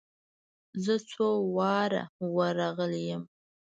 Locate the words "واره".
1.55-2.03